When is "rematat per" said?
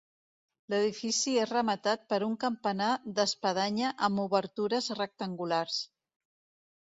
1.55-2.17